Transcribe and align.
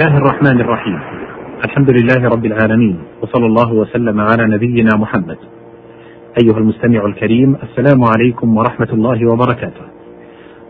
الله 0.00 0.16
الرحمن 0.16 0.60
الرحيم. 0.60 0.98
الحمد 1.64 1.90
لله 1.90 2.28
رب 2.28 2.44
العالمين 2.46 2.98
وصلى 3.22 3.46
الله 3.46 3.72
وسلم 3.72 4.20
على 4.20 4.46
نبينا 4.56 4.90
محمد. 4.96 5.36
أيها 6.42 6.58
المستمع 6.58 7.06
الكريم 7.06 7.56
السلام 7.62 8.04
عليكم 8.04 8.56
ورحمة 8.56 8.88
الله 8.92 9.30
وبركاته. 9.32 9.84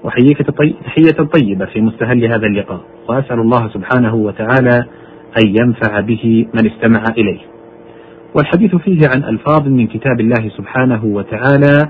أحييك 0.08 0.43
تحية 0.85 1.19
طيبة 1.35 1.64
في 1.64 1.80
مستهل 1.80 2.24
هذا 2.24 2.46
اللقاء 2.46 2.80
وأسأل 3.08 3.40
الله 3.40 3.69
سبحانه 3.69 4.14
وتعالى 4.14 4.85
أن 5.42 5.47
ينفع 5.60 6.01
به 6.01 6.47
من 6.54 6.71
استمع 6.71 7.03
إليه. 7.19 7.40
والحديث 8.37 8.74
فيه 8.76 9.01
عن 9.15 9.24
ألفاظ 9.24 9.69
من 9.69 9.87
كتاب 9.87 10.21
الله 10.21 10.49
سبحانه 10.56 11.04
وتعالى 11.04 11.88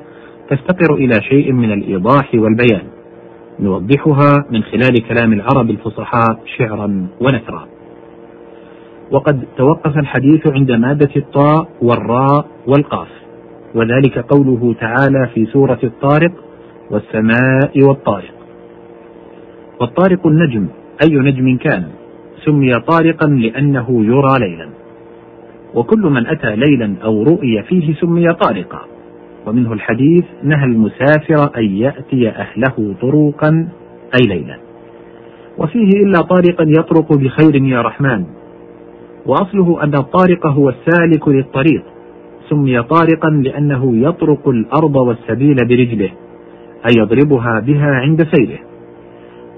تفتقر 0.50 0.94
إلى 0.94 1.14
شيء 1.28 1.52
من 1.52 1.72
الإيضاح 1.72 2.30
والبيان. 2.34 2.99
نوضحها 3.60 4.44
من 4.50 4.62
خلال 4.62 5.08
كلام 5.08 5.32
العرب 5.32 5.70
الفصحاء 5.70 6.40
شعرا 6.58 7.06
ونثرا. 7.20 7.68
وقد 9.10 9.44
توقف 9.56 9.98
الحديث 9.98 10.46
عند 10.46 10.72
مادة 10.72 11.10
الطاء 11.16 11.68
والراء 11.82 12.46
والقاف 12.66 13.08
وذلك 13.74 14.18
قوله 14.18 14.74
تعالى 14.80 15.28
في 15.34 15.46
سورة 15.46 15.78
الطارق 15.84 16.32
والسماء 16.90 17.82
والطارق 17.82 18.34
والطارق 19.80 20.26
النجم 20.26 20.66
أي 21.04 21.14
نجم 21.14 21.56
كان 21.56 21.84
سمي 22.44 22.80
طارقا 22.80 23.26
لأنه 23.26 24.04
يرى 24.04 24.34
ليلا. 24.38 24.68
وكل 25.74 26.00
من 26.00 26.26
أتى 26.26 26.56
ليلا 26.56 26.94
أو 27.04 27.22
رؤي 27.22 27.62
فيه 27.62 27.94
سمي 27.94 28.34
طارقا. 28.34 28.80
ومنه 29.46 29.72
الحديث 29.72 30.24
نهى 30.42 30.64
المسافر 30.64 31.56
أن 31.56 31.64
يأتي 31.64 32.28
أهله 32.28 32.94
طروقا 33.00 33.68
أي 34.20 34.28
ليلا. 34.28 34.56
وفيه 35.58 35.88
إلا 36.04 36.22
طارقا 36.22 36.64
يطرق 36.68 37.12
بخير 37.12 37.54
يا 37.54 37.82
رحمن. 37.82 38.24
وأصله 39.26 39.82
أن 39.82 39.94
الطارق 39.94 40.46
هو 40.46 40.68
السالك 40.68 41.28
للطريق 41.28 41.82
سمي 42.48 42.82
طارقا 42.82 43.30
لأنه 43.30 43.96
يطرق 43.96 44.48
الأرض 44.48 44.96
والسبيل 44.96 45.56
برجله 45.56 46.10
أي 46.86 46.92
يضربها 46.96 47.60
بها 47.60 47.86
عند 47.86 48.26
سيره. 48.34 48.58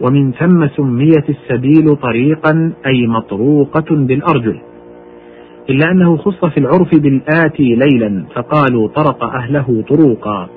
ومن 0.00 0.32
ثم 0.32 0.66
سميت 0.66 1.30
السبيل 1.30 1.96
طريقا 1.96 2.72
أي 2.86 3.06
مطروقة 3.06 3.84
بالأرجل. 3.90 4.58
إلا 5.70 5.90
أنه 5.90 6.16
خص 6.16 6.44
في 6.44 6.60
العرف 6.60 6.88
بالآتي 6.94 7.74
ليلا 7.74 8.24
فقالوا 8.34 8.88
طرق 8.88 9.24
أهله 9.24 9.84
طروقا 9.88 10.48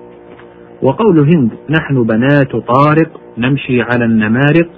وقول 0.82 1.20
هند 1.20 1.52
نحن 1.70 2.04
بنات 2.04 2.52
طارق 2.52 3.22
نمشي 3.38 3.82
على 3.82 4.06
النمارق 4.06 4.70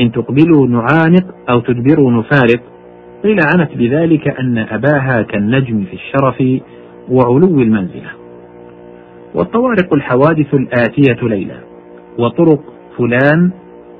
إن 0.00 0.12
تقبلوا 0.12 0.66
نعانق 0.66 1.34
أو 1.50 1.60
تدبروا 1.60 2.10
نفارق. 2.10 2.60
قيل 3.24 3.36
عنت 3.54 3.70
بذلك 3.76 4.28
أن 4.28 4.58
أباها 4.58 5.22
كالنجم 5.22 5.84
في 5.84 5.92
الشرف 5.92 6.62
وعلو 7.10 7.60
المنزلة. 7.60 8.10
والطوارق 9.34 9.94
الحوادث 9.94 10.54
الآتية 10.54 11.28
ليلا. 11.28 11.56
وطرق 12.18 12.60
فلان 12.98 13.50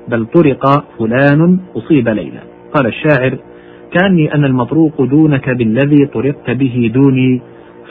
بل 0.07 0.25
طرق 0.25 0.85
فلان 0.99 1.59
أصيب 1.75 2.09
ليلا. 2.09 2.39
قال 2.73 2.87
الشاعر 2.87 3.37
كأني 3.93 4.35
أنا 4.35 4.47
المطروق 4.47 5.01
دونك 5.01 5.49
بالذي 5.49 6.05
طرقت 6.05 6.49
به 6.51 6.91
دوني 6.93 7.41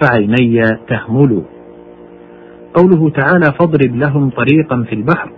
فعيني 0.00 0.62
تهمل. 0.89 1.42
قوله 2.75 3.11
تعالى 3.11 3.44
فاضرب 3.61 3.97
لهم 3.97 4.31
طريقا 4.31 4.83
في 4.83 4.94
البحر. 4.94 5.31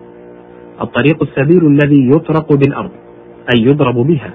الطريق 0.80 1.22
السبيل 1.22 1.66
الذي 1.66 2.08
يطرق 2.08 2.52
بالأرض 2.52 2.90
أي 3.54 3.62
يضرب 3.62 3.94
بها. 3.94 4.30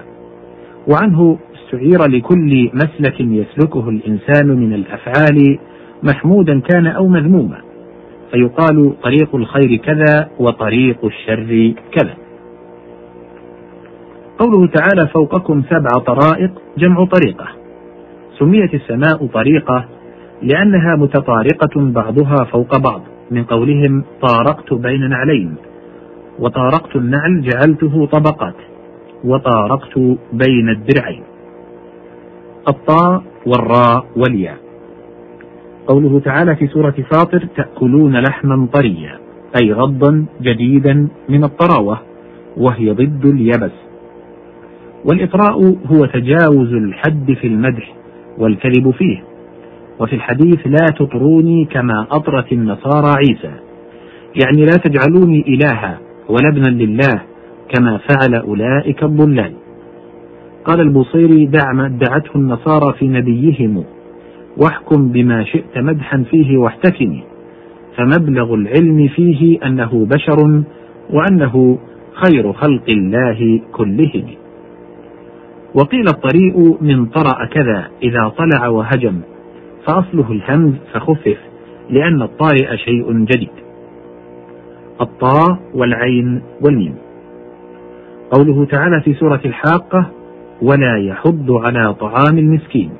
وعنه 0.87 1.37
استعير 1.55 2.09
لكل 2.09 2.69
مسلك 2.73 3.19
يسلكه 3.19 3.89
الإنسان 3.89 4.47
من 4.47 4.73
الأفعال 4.73 5.59
محمودا 6.03 6.59
كان 6.59 6.87
أو 6.87 7.07
مذموما. 7.07 7.61
فيقال 8.31 9.01
طريق 9.01 9.35
الخير 9.35 9.75
كذا 9.75 10.29
وطريق 10.39 11.05
الشر 11.05 11.73
كذا. 11.91 12.28
قوله 14.39 14.67
تعالى 14.67 15.07
فوقكم 15.07 15.63
سبع 15.69 15.89
طرائق 16.05 16.51
جمع 16.77 17.05
طريقة. 17.05 17.47
سميت 18.39 18.73
السماء 18.73 19.27
طريقة 19.27 19.85
لأنها 20.41 20.95
متطارقة 20.95 21.75
بعضها 21.75 22.43
فوق 22.51 22.77
بعض. 22.77 23.01
من 23.31 23.43
قولهم 23.43 24.03
طارقت 24.21 24.73
بين 24.73 25.09
نعلين. 25.09 25.55
وطارقت 26.39 26.95
النعل 26.95 27.41
جعلته 27.41 28.05
طبقات. 28.05 28.55
وطارقت 29.23 29.97
بين 30.33 30.69
الدرعين. 30.69 31.23
الطاء 32.67 33.23
والراء 33.45 34.05
والياء. 34.15 34.57
قوله 35.87 36.19
تعالى 36.19 36.55
في 36.55 36.67
سورة 36.67 36.95
فاطر 37.11 37.47
تأكلون 37.55 38.17
لحما 38.17 38.67
طريا 38.73 39.19
أي 39.61 39.73
غضا 39.73 40.25
جديدا 40.41 41.07
من 41.29 41.43
الطراوة 41.43 41.97
وهي 42.57 42.91
ضد 42.91 43.25
اليبس. 43.25 43.88
والإطراء 45.05 45.75
هو 45.85 46.05
تجاوز 46.05 46.73
الحد 46.73 47.33
في 47.41 47.47
المدح 47.47 47.93
والكذب 48.37 48.91
فيه. 48.91 49.23
وفي 49.99 50.15
الحديث 50.15 50.67
لا 50.67 50.85
تطروني 50.99 51.65
كما 51.65 52.07
أطرت 52.11 52.51
النصارى 52.51 53.13
عيسى. 53.17 53.51
يعني 54.45 54.65
لا 54.65 54.77
تجعلوني 54.83 55.45
إلها 55.47 55.99
ولا 56.29 56.49
ابنا 56.53 56.83
لله 56.83 57.21
كما 57.75 57.97
فعل 57.97 58.35
أولئك 58.35 59.03
الضلال. 59.03 59.53
قال 60.65 60.79
البوصيري 60.79 61.45
دع 61.45 61.73
ما 61.73 61.85
ادعته 61.85 62.35
النصارى 62.35 62.93
في 62.99 63.07
نبيهم 63.07 63.83
واحكم 64.57 65.07
بما 65.11 65.43
شئت 65.43 65.77
مدحا 65.77 66.23
فيه 66.29 66.57
واحتكمي 66.57 67.23
فمبلغ 67.97 68.53
العلم 68.53 69.07
فيه 69.07 69.59
أنه 69.65 70.05
بشر 70.05 70.63
وأنه 71.09 71.77
خير 72.13 72.53
خلق 72.53 72.89
الله 72.89 73.61
كلهم. 73.71 74.25
وقيل 75.75 76.07
الطريء 76.07 76.77
من 76.81 77.05
طرأ 77.05 77.45
كذا 77.45 77.87
إذا 78.03 78.31
طلع 78.37 78.67
وهجم 78.67 79.21
فأصله 79.85 80.31
الهمز 80.31 80.73
فخفف 80.93 81.37
لأن 81.89 82.21
الطارئ 82.21 82.77
شيء 82.77 83.13
جديد. 83.13 83.49
الطاء 85.01 85.59
والعين 85.73 86.41
والميم. 86.65 86.95
قوله 88.31 88.65
تعالى 88.65 89.01
في 89.01 89.13
سورة 89.13 89.41
الحاقة 89.45 90.05
ولا 90.61 90.97
يحض 90.97 91.51
على 91.51 91.93
طعام 91.93 92.37
المسكين 92.37 92.91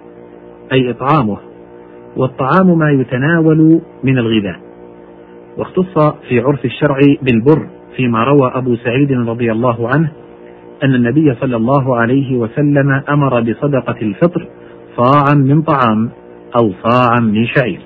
أي 0.74 0.90
إطعامه. 0.90 1.38
والطعام 2.18 2.78
ما 2.78 2.92
يتناول 2.92 3.82
من 4.04 4.18
الغذاء. 4.18 4.60
واختص 5.58 6.16
في 6.30 6.40
عرف 6.40 6.66
الشرع 6.66 6.98
بالبر 7.22 7.68
فيما 7.96 8.24
روى 8.24 8.52
أبو 8.56 8.76
سعيد 8.76 9.12
رضي 9.12 9.52
الله 9.52 9.88
عنه 9.88 10.12
أن 10.84 10.96
النبي 10.96 11.36
صلى 11.42 11.56
الله 11.56 11.96
عليه 11.96 12.38
وسلم 12.38 13.02
أمر 13.10 13.42
بصدقة 13.42 13.96
الفطر 14.02 14.48
صاعا 14.98 15.34
من 15.34 15.62
طعام 15.62 16.10
أو 16.60 16.72
صاعا 16.84 17.20
من 17.20 17.46
شعير. 17.46 17.82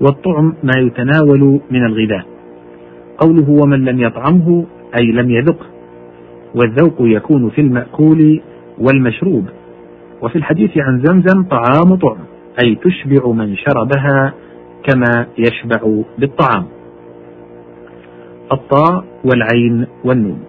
والطعم 0.00 0.54
ما 0.62 0.72
يتناول 0.78 1.60
من 1.70 1.86
الغذاء. 1.86 2.26
قوله 3.18 3.50
ومن 3.50 3.84
لم 3.84 4.00
يطعمه 4.00 4.66
أي 4.96 5.12
لم 5.12 5.30
يذقه. 5.30 5.66
والذوق 6.54 6.96
يكون 7.00 7.50
في 7.50 7.60
المأكول 7.60 8.40
والمشروب. 8.78 9.44
وفي 10.22 10.36
الحديث 10.36 10.70
عن 10.78 11.02
زمزم 11.04 11.42
طعام 11.42 11.94
طعم 11.94 12.18
أي 12.64 12.74
تشبع 12.74 13.32
من 13.32 13.56
شربها 13.56 14.34
كما 14.82 15.26
يشبع 15.38 16.02
بالطعام. 16.18 16.64
الطاء 18.52 19.04
والعين 19.24 19.86
والنون. 20.04 20.47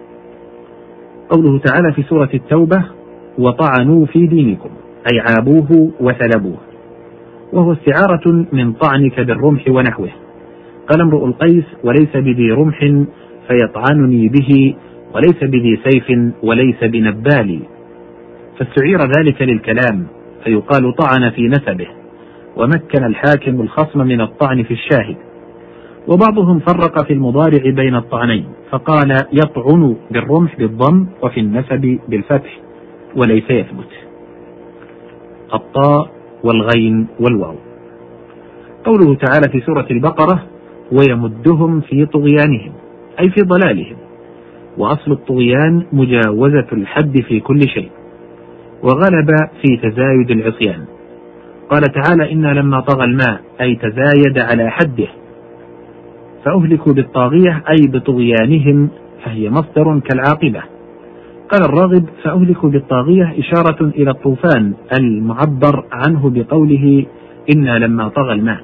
قوله 1.30 1.58
تعالى 1.58 1.92
في 1.92 2.02
سورة 2.02 2.30
التوبة 2.34 2.84
وطعنوا 3.38 4.06
في 4.06 4.26
دينكم 4.26 4.70
أي 5.12 5.20
عابوه 5.20 5.90
وثلبوه 6.00 6.58
وهو 7.52 7.72
استعارة 7.72 8.46
من 8.52 8.72
طعنك 8.72 9.20
بالرمح 9.20 9.68
ونحوه. 9.68 10.08
قال 10.88 11.00
امرؤ 11.00 11.26
القيس 11.26 11.64
وليس 11.84 12.16
بذي 12.16 12.50
رمح 12.50 12.78
فيطعنني 13.48 14.28
به 14.28 14.74
وليس 15.14 15.44
بذي 15.44 15.80
سيف 15.84 16.32
وليس 16.42 16.84
بنبال. 16.84 17.60
فاستعير 18.58 18.98
ذلك 19.18 19.42
للكلام 19.42 20.06
فيقال 20.44 20.94
طعن 20.96 21.30
في 21.30 21.48
نسبه 21.48 21.86
ومكن 22.56 23.04
الحاكم 23.04 23.60
الخصم 23.60 23.98
من 23.98 24.20
الطعن 24.20 24.62
في 24.62 24.74
الشاهد. 24.74 25.16
وبعضهم 26.08 26.58
فرق 26.58 27.06
في 27.06 27.12
المضارع 27.12 27.70
بين 27.70 27.94
الطعنين 27.94 28.44
فقال 28.70 29.16
يطعن 29.32 29.96
بالرمح 30.10 30.56
بالضم 30.56 31.06
وفي 31.22 31.40
النسب 31.40 31.98
بالفتح 32.08 32.58
وليس 33.16 33.50
يثبت. 33.50 33.88
الطاء 35.54 36.10
والغين 36.44 37.06
والواو. 37.20 37.54
قوله 38.84 39.14
تعالى 39.14 39.52
في 39.52 39.60
سورة 39.60 39.86
البقرة 39.90 40.42
ويمدهم 40.92 41.80
في 41.80 42.06
طغيانهم 42.06 42.72
أي 43.20 43.30
في 43.30 43.40
ضلالهم. 43.42 43.96
وأصل 44.78 45.12
الطغيان 45.12 45.86
مجاوزة 45.92 46.66
الحد 46.72 47.20
في 47.28 47.40
كل 47.40 47.60
شيء. 47.68 47.90
وغلب 48.82 49.28
في 49.62 49.76
تزايد 49.76 50.30
العصيان. 50.30 50.84
قال 51.70 51.82
تعالى 51.82 52.32
إنا 52.32 52.48
لما 52.48 52.80
طغى 52.80 53.04
الماء 53.04 53.40
أي 53.60 53.76
تزايد 53.76 54.38
على 54.38 54.70
حده 54.70 55.08
فأهلكوا 56.44 56.92
بالطاغية 56.92 57.62
أي 57.70 57.86
بطغيانهم 57.88 58.88
فهي 59.24 59.50
مصدر 59.50 60.00
كالعاقبة. 60.00 60.62
قال 61.52 61.64
الراغب 61.64 62.04
فأهلكوا 62.22 62.70
بالطاغية 62.70 63.34
إشارة 63.38 63.84
إلى 63.86 64.10
الطوفان 64.10 64.72
المعبر 64.98 65.84
عنه 65.92 66.30
بقوله 66.30 67.06
إنا 67.56 67.78
لما 67.78 68.08
طغى 68.08 68.32
الماء 68.32 68.60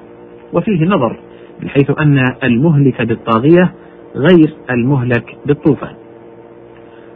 وفيه 0.53 0.85
نظر 0.85 1.19
من 1.61 1.69
حيث 1.69 1.91
أن 1.99 2.23
المهلك 2.43 3.01
بالطاغية 3.01 3.73
غير 4.15 4.53
المهلك 4.71 5.37
بالطوفان. 5.45 5.93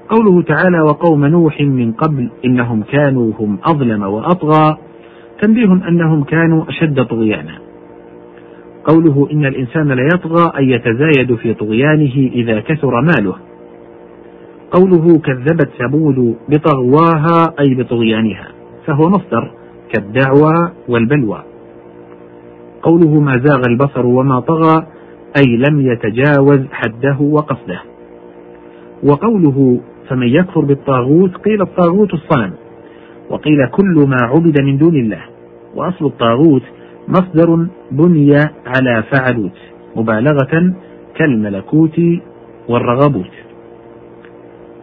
قوله 0.10 0.42
تعالى 0.42 0.82
وقوم 0.82 1.26
نوح 1.26 1.62
من 1.62 1.92
قبل 1.92 2.30
إنهم 2.46 2.84
كانوا 2.84 3.34
هم 3.40 3.60
أظلم 3.64 4.04
وأطغى 4.04 4.78
تنبيه 5.42 5.74
أنهم 5.88 6.24
كانوا 6.24 6.64
أشد 6.70 7.06
طغيانا. 7.06 7.71
قوله 8.86 9.28
إن 9.32 9.46
الإنسان 9.46 9.92
ليطغى 9.92 10.52
أي 10.58 10.70
يتزايد 10.70 11.36
في 11.36 11.54
طغيانه 11.54 12.30
إذا 12.34 12.60
كثر 12.60 13.02
ماله. 13.02 13.36
قوله 14.72 15.20
كذبت 15.20 15.70
ثمود 15.80 16.36
بطغواها 16.50 17.54
أي 17.60 17.76
بطغيانها 17.76 18.48
فهو 18.86 19.10
مصدر 19.10 19.52
كالدعوى 19.94 20.72
والبلوى. 20.88 21.44
قوله 22.82 23.20
ما 23.20 23.32
زاغ 23.44 23.62
البصر 23.70 24.06
وما 24.06 24.40
طغى 24.40 24.88
أي 25.38 25.58
لم 25.58 25.82
يتجاوز 25.82 26.60
حده 26.72 27.18
وقصده. 27.20 27.82
وقوله 29.04 29.80
فمن 30.10 30.28
يكفر 30.28 30.62
بالطاغوت 30.62 31.36
قيل 31.36 31.62
الطاغوت 31.62 32.14
الصنم 32.14 32.54
وقيل 33.30 33.68
كل 33.72 34.06
ما 34.08 34.18
عبد 34.22 34.62
من 34.62 34.78
دون 34.78 34.96
الله 34.96 35.22
وأصل 35.76 36.06
الطاغوت 36.06 36.62
مصدر 37.08 37.68
بني 37.92 38.36
على 38.66 39.04
فعلوت 39.12 39.58
مبالغة 39.96 40.74
كالملكوت 41.16 42.02
والرغبوت. 42.70 43.32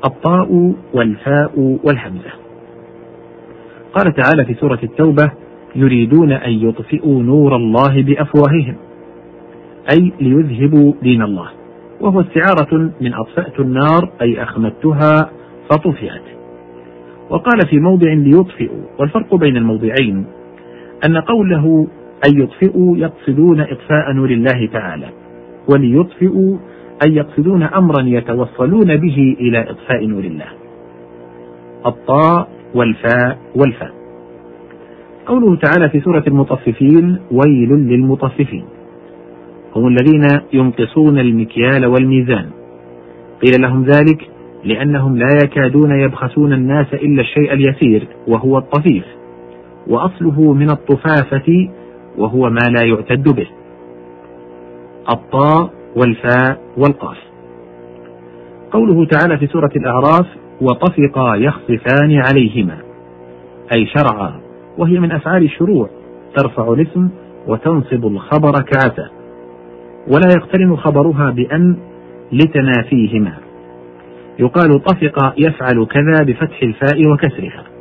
الطاء 0.04 0.74
والفاء 0.94 1.78
والهمزة 1.84 2.30
قال 3.92 4.14
تعالى 4.14 4.44
في 4.44 4.54
سورة 4.54 4.78
التوبة 4.82 5.30
يريدون 5.76 6.32
أن 6.32 6.50
يطفئوا 6.50 7.22
نور 7.22 7.56
الله 7.56 8.02
بأفواههم 8.02 8.76
أي 9.92 10.12
ليذهبوا 10.20 10.92
دين 11.02 11.22
الله. 11.22 11.48
وهو 12.00 12.20
استعارة 12.20 12.90
من 13.00 13.14
أطفأت 13.14 13.60
النار 13.60 14.10
أي 14.22 14.42
أخمدتها 14.42 15.30
فطفئت. 15.70 16.22
وقال 17.30 17.60
في 17.70 17.80
موضع 17.80 18.12
ليطفئوا 18.12 18.82
والفرق 18.98 19.34
بين 19.34 19.56
الموضعين 19.56 20.26
أن 21.06 21.16
قوله 21.18 21.86
أن 22.26 22.42
يطفئوا 22.42 22.96
يقصدون 22.96 23.60
إطفاء 23.60 24.12
نور 24.12 24.30
الله 24.30 24.68
تعالى 24.72 25.08
وليطفئوا 25.72 26.56
أي 27.06 27.14
يقصدون 27.14 27.62
أمرا 27.62 28.02
يتوصلون 28.02 28.96
به 28.96 29.36
إلى 29.40 29.70
إطفاء 29.70 30.06
نور 30.06 30.24
الله. 30.24 30.46
الطاء 31.86 32.48
والفاء 32.74 33.38
والفاء. 33.56 33.92
قوله 35.26 35.56
تعالى 35.56 35.88
في 35.88 36.00
سورة 36.00 36.24
المطففين 36.26 37.18
ويل 37.30 37.68
للمطففين 37.68 38.64
هم 39.76 39.86
الذين 39.86 40.26
ينقصون 40.52 41.18
المكيال 41.18 41.86
والميزان. 41.86 42.46
قيل 43.42 43.62
لهم 43.62 43.84
ذلك 43.84 44.30
لأنهم 44.64 45.16
لا 45.16 45.28
يكادون 45.44 45.90
يبخسون 46.00 46.52
الناس 46.52 46.94
إلا 46.94 47.22
الشيء 47.22 47.52
اليسير 47.52 48.08
وهو 48.28 48.58
الطفيف. 48.58 49.04
وأصله 49.86 50.52
من 50.52 50.70
الطفافة 50.70 51.68
وهو 52.18 52.50
ما 52.50 52.68
لا 52.78 52.86
يعتد 52.86 53.34
به. 53.34 53.46
الطاء 55.10 55.70
والفاء 55.96 56.60
والقاف. 56.76 57.16
قوله 58.70 59.06
تعالى 59.06 59.38
في 59.38 59.46
سورة 59.46 59.70
الأعراف 59.76 60.26
وطفقا 60.60 61.34
يخصفان 61.36 62.22
عليهما. 62.26 62.78
أي 63.76 63.86
شرعا 63.86 64.40
وهي 64.78 65.00
من 65.00 65.12
أفعال 65.12 65.42
الشروع 65.42 65.88
ترفع 66.36 66.72
الاسم 66.72 67.08
وتنصب 67.46 68.06
الخبر 68.06 68.52
كعسى. 68.52 69.08
ولا 70.08 70.28
يقترن 70.36 70.76
خبرها 70.76 71.30
بأن 71.30 71.76
لتنافيهما. 72.32 73.32
يقال 74.38 74.82
طفق 74.82 75.34
يفعل 75.38 75.86
كذا 75.86 76.24
بفتح 76.24 76.62
الفاء 76.62 77.12
وكسرها. 77.12 77.77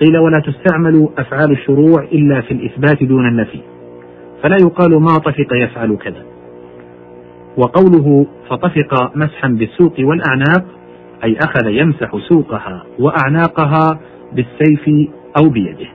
قيل 0.00 0.18
ولا 0.18 0.40
تستعمل 0.40 1.08
أفعال 1.18 1.50
الشروع 1.50 2.04
إلا 2.12 2.40
في 2.40 2.50
الإثبات 2.50 3.02
دون 3.02 3.28
النفي. 3.28 3.60
فلا 4.42 4.56
يقال 4.60 5.00
ما 5.00 5.18
طفق 5.18 5.46
يفعل 5.52 5.96
كذا. 5.96 6.22
وقوله 7.56 8.26
فطفق 8.48 9.16
مسحا 9.16 9.48
بالسوق 9.48 9.94
والأعناق 9.98 10.64
أي 11.24 11.36
أخذ 11.44 11.66
يمسح 11.66 12.16
سوقها 12.28 12.84
وأعناقها 12.98 14.00
بالسيف 14.32 15.10
أو 15.42 15.48
بيده. 15.48 15.88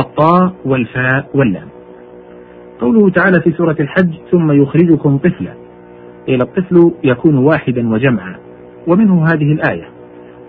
الطاء 0.00 0.52
والفاء 0.64 1.30
واللام. 1.34 1.68
قوله 2.80 3.10
تعالى 3.10 3.40
في 3.40 3.52
سورة 3.52 3.76
الحج 3.80 4.14
ثم 4.30 4.62
يخرجكم 4.62 5.18
طفلا. 5.18 5.54
قيل 6.26 6.42
الطفل 6.42 6.92
يكون 7.04 7.36
واحدا 7.36 7.88
وجمعا. 7.88 8.36
ومنه 8.86 9.24
هذه 9.24 9.52
الآية. 9.52 9.91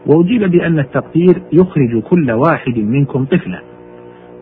وأجيب 0.07 0.51
بأن 0.51 0.79
التقدير 0.79 1.41
يخرج 1.53 2.01
كل 2.01 2.31
واحد 2.31 2.77
منكم 2.77 3.25
طفلا 3.25 3.61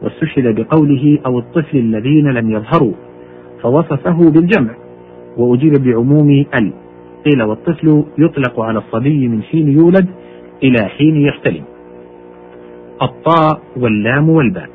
واستشهد 0.04 0.56
بقوله 0.56 1.20
أو 1.26 1.40
الطفل 1.40 1.78
الذين 1.78 2.28
لم 2.28 2.52
يظهروا 2.52 2.94
فوصفه 3.62 4.32
بالجمع 4.32 4.76
وأجيب 5.38 5.74
بعموم 5.74 6.46
ال 6.56 6.74
قيل 7.26 7.44
والطفل 7.44 8.04
يطلق 8.18 8.60
على 8.60 8.80
الصبي 8.80 9.28
من 9.28 9.44
حين 9.44 9.70
يولد 9.70 10.08
إلى 10.64 10.86
حين 10.86 11.16
يحتلم. 11.16 11.64
الطاء 13.02 13.62
واللام 13.78 14.30
والباء. 14.30 14.70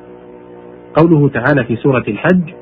قوله 0.94 1.28
تعالى 1.28 1.64
في 1.64 1.76
سورة 1.76 2.04
الحج 2.08 2.52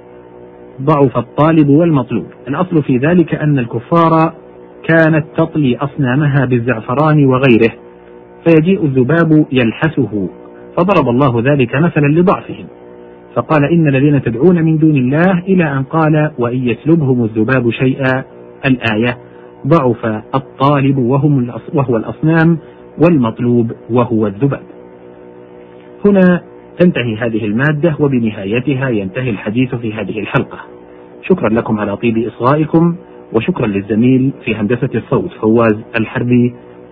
ضعف 0.83 1.19
الطالب 1.19 1.69
والمطلوب. 1.69 2.27
الأصل 2.49 2.83
في 2.83 2.99
ذلك 2.99 3.35
أن 3.35 3.59
الكفار 3.59 4.33
كانت 4.89 5.25
تطلي 5.37 5.77
أصنامها 5.77 6.45
بالزعفران 6.45 7.25
وغيره. 7.27 7.84
فيجيء 8.47 8.85
الذباب 8.85 9.47
يلحسه 9.53 10.29
فضرب 10.77 11.09
الله 11.09 11.41
ذلك 11.53 11.75
مثلا 11.75 12.07
لضعفهم. 12.07 12.67
فقال 13.37 13.65
إن 13.65 13.89
الذين 13.89 14.23
تدعون 14.23 14.63
من 14.63 14.79
دون 14.79 14.97
الله 14.97 15.39
إلى 15.39 15.65
أن 15.65 15.83
قال 15.83 16.31
وإن 16.39 16.69
يسلبهم 16.69 17.25
الذباب 17.25 17.71
شيئا 17.71 18.25
الآية 18.67 19.19
ضعف 19.67 20.23
الطالب 20.35 20.99
وهم 20.99 21.51
وهو 21.75 21.97
الأصنام 21.97 22.59
والمطلوب 23.05 23.73
وهو 23.91 24.27
الذباب. 24.27 24.63
هنا 26.07 26.43
تنتهي 26.79 27.17
هذه 27.17 27.45
المادة 27.45 27.97
وبنهايتها 28.01 28.89
ينتهي 28.89 29.31
الحديث 29.31 29.75
في 29.75 29.93
هذه 29.93 30.19
الحلقة. 30.19 30.59
شكرا 31.23 31.49
لكم 31.49 31.79
على 31.79 31.97
طيب 31.97 32.19
إصغائكم 32.19 32.97
وشكرا 33.33 33.67
للزميل 33.67 34.33
في 34.45 34.55
هندسة 34.55 34.91
الصوت 34.95 35.31
فواز 35.41 35.77
الحربي. 35.99 36.55